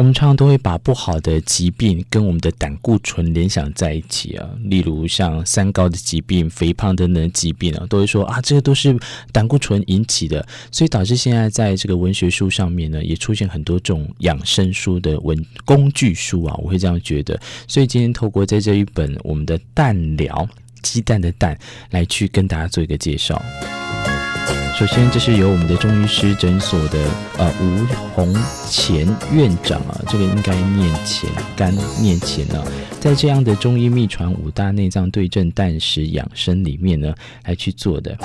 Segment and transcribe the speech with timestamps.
[0.00, 8.98] 我们常常都会把不好的疾病跟我们的胆固醇联想在一起啊，例如像三高的疾病、肥胖等等疾病啊，都会说啊，这个都是
[9.30, 10.42] 胆固醇引起的，
[10.72, 17.38] 所以导致现在在这个文学书上面呢，也出现很多这种养生书的文工具书啊，我会这样觉得。
[17.68, 20.48] 所以今天透过在这一本我们的蛋疗
[20.80, 21.58] 鸡蛋的蛋
[21.90, 23.38] 来去跟大家做一个介绍。
[24.80, 26.98] 首先，这是由我们的中医师诊所的
[27.36, 27.84] 呃吴
[28.14, 30.90] 洪干院长啊，这个应该念
[31.54, 32.64] 干干念干啊，
[32.98, 38.16] 在这样的中医秘传五大内脏对症啖食养生里面呢，来去做的，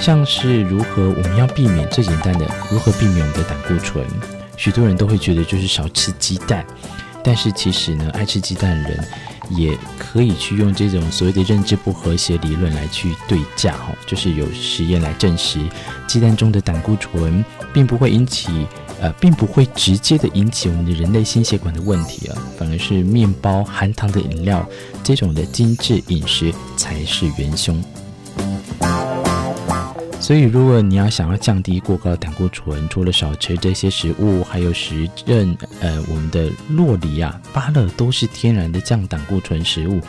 [0.00, 4.04] 像是如何我们要避免最简单的，如何避免我们的胆固醇，
[4.58, 6.62] 许多人都会觉得就是少吃鸡蛋，
[7.24, 9.02] 但是其实呢，爱吃鸡蛋的人。
[9.50, 15.60] 也可以去用这种所谓的认知不和谐理论来去对价哈，就是有实验来证实，
[16.06, 18.66] 鸡蛋中的胆固醇并不会引起
[19.00, 24.64] 呃，并不会直接的引起我们的人类心血管的问题啊，反而是面包、含糖的饮料
[25.02, 27.82] 这种的精致饮食才是元凶。
[30.22, 40.00] 所以，如果你要想要降低过高的胆固醇，除了少吃这些食物，还有时任呃我们的洛梨啊、芭乐都是天然的降胆固醇食物。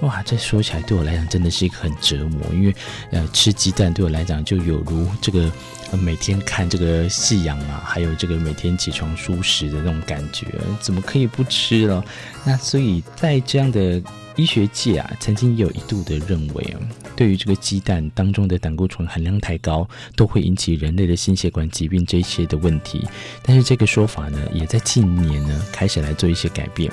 [0.00, 2.74] 哇，这说起来对我来讲真的是一个很折磨，因为
[3.12, 5.48] 呃吃鸡蛋对我来讲就有如这个、
[5.92, 10.48] 每天看这个夕阳啊，还有这个每天起床舒适的那种感觉，
[10.80, 12.04] 怎么可以不吃了？
[12.44, 14.02] 那所以在这样的。
[14.36, 16.80] 医学界啊，曾经有一度的认为啊，
[17.14, 23.06] 对于这个鸡蛋当中的胆固醇含量太高，都会引起人类的心血管疾病这些的问题。
[23.42, 26.90] 但是这个说法呢，也在近年呢开始来做一些改变。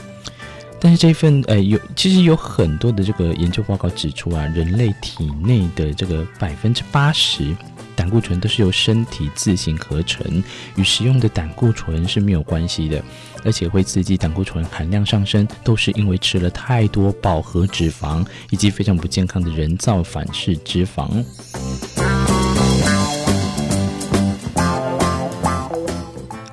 [0.82, 7.56] 但是这份呃有其实有很多的这个研究报告指出啊，人类体内的这个百分之八十。
[8.00, 10.42] 胆固醇都是由身体自行合成，
[10.78, 13.04] 与食用的胆固醇是没有关系的，
[13.44, 21.22] 而且会刺激胆固醇含量上升，都是因为吃了太多饱和脂肪以及非常不健康的人造反式脂肪。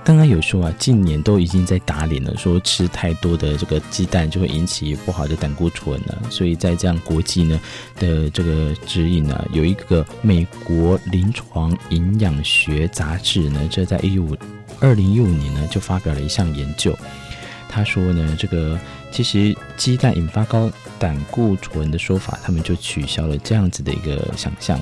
[0.06, 6.22] 刚刚有说啊，近年都已经在打脸了，说吃太多的这个鸡蛋就会引起不好的胆固醇了。
[6.30, 7.60] 所以在这样国际呢
[7.98, 14.36] 的这个指引呢，有一个美国临床营养学杂志呢，这在一五
[14.78, 16.96] 二零一五年呢就发表了一项研究，
[17.68, 18.78] 他说呢，这个
[19.10, 24.80] 其实鸡蛋引发高胆固醇的说法，他们就取消了这样子的一个想象。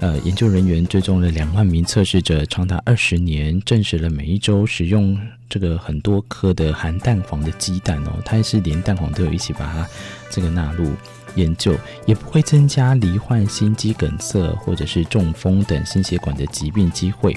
[0.00, 9.86] 呃，研究人员追踪了两万名测试者长达二十年，证实了每一周使用这个很多颗的含蛋黄的鸡蛋哦，它也是连蛋黄都有一起把它
[10.30, 10.92] 这个纳入
[11.34, 17.36] 研究，也不会增加罹患心肌梗塞或者是中风等心血管的疾病机会。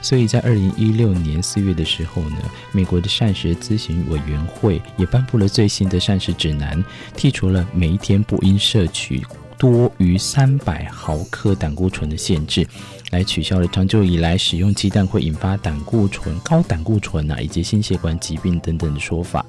[0.00, 2.36] 所以在二零一六年四月的时候呢，
[2.70, 6.84] 美国的膳食咨询委员会也颁布了最新的膳食指南，
[7.16, 9.26] 剔除了每一天不应摄取。
[9.58, 12.66] 多于三百毫克胆固醇的限制，
[13.10, 19.44] 来取消了长久以来使用鸡蛋会引发胆固醇、高胆固醇啊，以及心血管疾病等等的说法。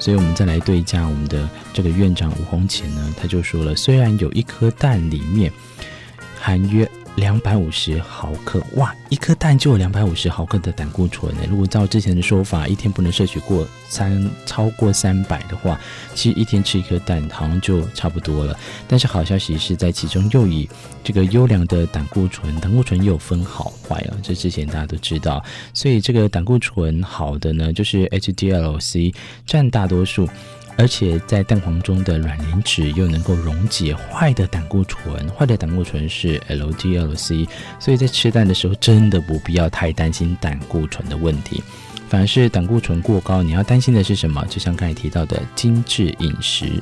[0.00, 5.52] 所以，我们再来对一下我们的这个院长吴红琴呢，他就说了，虽然有一颗蛋里面
[6.38, 6.88] 含约。
[7.18, 8.94] 两百五十毫克，哇！
[9.08, 11.40] 一颗蛋就有两百五十毫克的胆固醇呢。
[11.50, 15.80] 如果照之前的说法，一天不能摄取过三超过三百的话，
[16.14, 18.56] 其实一天吃一颗蛋好像就差不多了。
[18.86, 20.68] 但是好消息是在其中又以
[21.02, 25.44] 这个优良的胆固醇，胆固醇又分好坏啊，这之前大家都知道。
[25.74, 29.12] 所以这个胆固醇好的呢，就是 HDL-C
[29.44, 30.28] 占大多数。
[30.78, 37.48] 而且在蛋黄中的卵磷脂又能够溶解坏的胆固醇，坏的胆固醇是 LDL-C，
[37.80, 41.60] 所以在吃蛋的时候真的不必要太担心胆固醇的问题，
[42.08, 44.42] 反而是胆固醇过高，你要担心的是什么？
[44.48, 46.80] 就像刚才提到的精致饮食。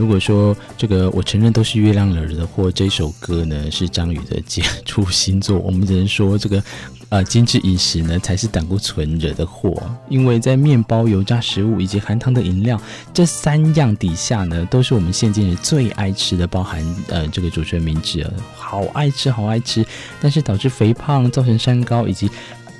[0.00, 6.64] 如果说这个我承认都是月亮惹的祸，这首歌呢是张宇的杰出新作，我们只能说这个
[7.10, 9.76] 呃精致饮食呢才是胆固醇惹的祸，
[10.08, 12.80] 因为在面包、油炸食物以及含糖的饮料
[13.12, 19.84] 这三样底下呢，都是我们现今人最爱吃的，包含呃这个主持人名字啊，好爱吃好爱吃，
[20.18, 22.30] 但是导致肥胖、造成三高以及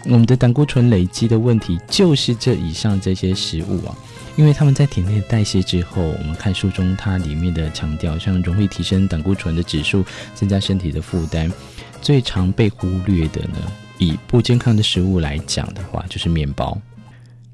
[0.04, 3.96] 我们的胆固醇累积的问题，就是这以上这些食物啊。
[4.36, 10.04] 因为他们在体内代谢之后，我们看书中它里面的强调，像容易提升胆固醇的指数，
[10.34, 11.50] 增加身体的负担。
[12.00, 13.58] 最常被忽略的呢，
[13.98, 16.80] 以不健康的食物来讲的话，就是面包。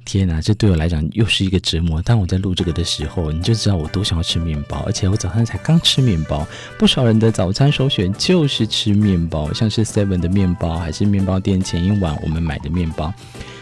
[0.06, 2.00] 天哪，这对我来讲又是一个折磨。
[2.00, 6.46] 当我在录这个的时候，你就知道我多想要吃面包，而且我早上才刚吃面包。
[6.78, 13.12] 不少人的早餐首选就是吃面包，像是 Seven 的面包，还是面包店前一晚我们买的面包。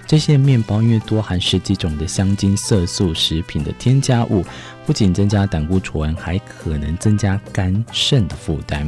[0.07, 4.45] 这些面包因为多含十几种的香精、色素、食品的添加物，
[4.85, 8.87] 不仅增加胆固醇，还可能增加肝肾的负担。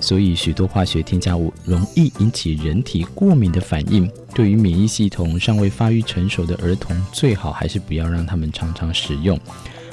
[0.00, 4.10] 所以，许多化学添加物容易引起人体过敏的反应。
[4.34, 9.38] 对于免疫系统尚未发育成熟的儿童，最好还是不要让他们常常食用。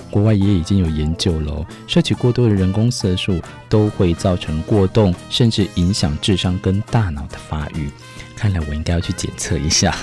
[0.09, 7.89] 国外也已经有研究了，摄取过多的人工色素都会造成过动，甚至影响智商跟大脑的发育。
[8.35, 9.93] 看来我应该要去检测一下，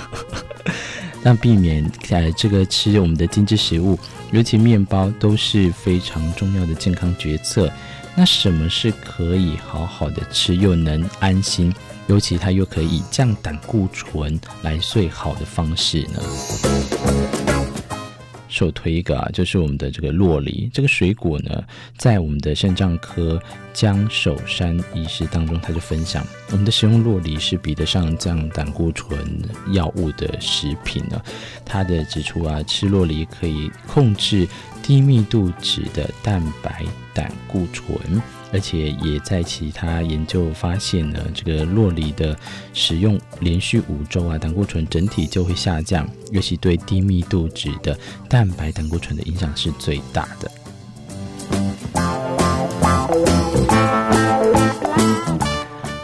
[1.24, 3.98] 让避免呃这个吃我们的精致食物，
[4.30, 7.72] 尤其面包都是非常重要的健康决策。
[8.16, 11.74] 那什么是可以好好的吃又能安心，
[12.06, 16.22] 尤其它又可以降胆固醇来最好的方式呢？
[18.48, 20.70] 首推一个啊，就是我们的这个洛梨。
[20.72, 21.64] 这个水果呢，
[21.98, 29.18] 在我们的肾脏科江守山医师当中，他就分享，我们的食用洛梨是比得上降胆固醇
[29.72, 31.20] 药物的食品呢。
[31.64, 34.46] 他的指出啊，吃洛梨可以控制
[34.86, 37.96] 低密度脂的蛋白胆固醇。
[38.52, 42.38] 而且也在其他研究发现呢，这个洛梨的
[42.72, 47.98] 使用连续五周啊，胆固醇整体就会下降，尤其对低密度脂的
[48.28, 50.48] 蛋白胆固醇的影响是最大的。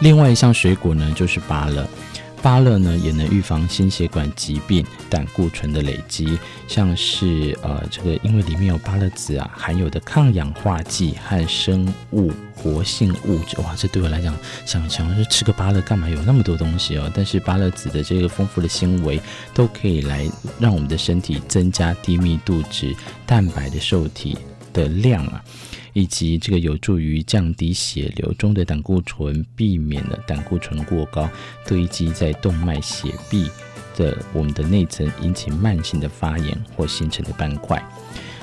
[0.01, 1.87] 另外一项水果呢，就是芭乐。
[2.41, 14.35] 芭乐呢，也能预防心血管疾病、胆固醇的累积，像是呃，这个因为里面有芭乐籽啊，含有的抗氧化剂和生物活性物质，哇，这对我来讲，
[14.65, 16.09] 想想是吃个芭乐干嘛？
[16.09, 17.11] 有那么多东西哦。
[17.13, 19.21] 但是芭乐籽的这个丰富的纤维，
[19.53, 20.27] 都可以来
[20.59, 22.95] 让我们的身体增加低密度脂
[23.25, 24.37] 蛋白的受体
[24.73, 25.43] 的量啊。
[25.93, 31.29] 以及这个有助于降低血流中的胆固醇，避免了胆固醇过高
[31.67, 33.49] 堆积在动脉血壁
[33.97, 37.81] 的我们的内层，引起慢性的发炎或形成的斑块。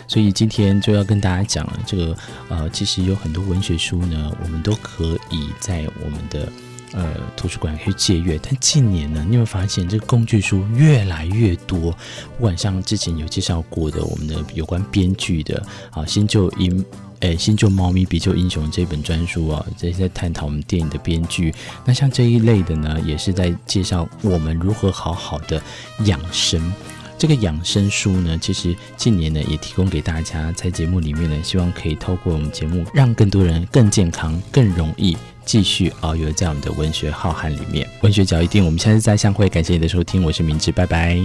[0.06, 2.16] 所以今天就要跟大家讲了，这个
[2.48, 6.50] 呃，其实有很多文学书呢，我们都可以在我们的
[6.92, 8.38] 呃图书馆去借阅。
[8.42, 11.92] 但近年呢，你会发现这个工具书越来越多，
[12.36, 16.84] 不管像之前有介绍过的我们的有关编剧的啊，新旧英。
[17.20, 21.54] 诶，新旧猫咪比旧英雄这本专书啊，这是在探讨我们电影的编剧。
[21.84, 25.60] 那像这一类的呢，也是在介绍我们如何好好的
[26.04, 26.72] 养生。
[27.18, 37.88] 这个养生书呢，其实近年呢也提供给大家，在节目里面呢，希望可以透过我们节目，让更多人更健康、更容易继续遨游在我们的文学浩瀚里面。
[38.02, 39.48] 文学角一定，我们下次再相会。
[39.48, 41.20] 感谢你的收听，我是明智，拜拜。